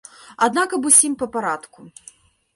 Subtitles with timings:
[0.45, 1.79] Аднак аб усім па парадку.